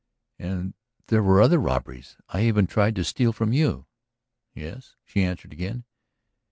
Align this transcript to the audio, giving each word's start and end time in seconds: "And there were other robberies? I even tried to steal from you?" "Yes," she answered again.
"And 0.39 0.73
there 1.09 1.21
were 1.21 1.39
other 1.41 1.59
robberies? 1.59 2.17
I 2.27 2.45
even 2.47 2.65
tried 2.65 2.95
to 2.95 3.03
steal 3.03 3.31
from 3.31 3.53
you?" 3.53 3.85
"Yes," 4.55 4.95
she 5.05 5.21
answered 5.23 5.53
again. 5.53 5.83